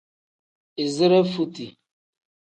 Izire 0.83 1.19
futi. 1.31 1.67